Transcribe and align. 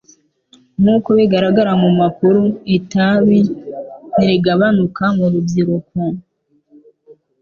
Nkuko 0.81 1.09
bigaragara 1.17 1.71
mu 1.83 1.89
makuru, 1.99 2.41
itabi 2.77 3.39
ntirigabanuka 4.13 5.03
mu 5.17 5.25
rubyiruko. 5.31 5.97